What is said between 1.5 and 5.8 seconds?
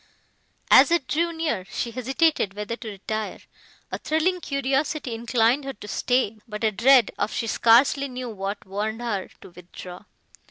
she hesitated whether to retire; a thrilling curiosity inclined her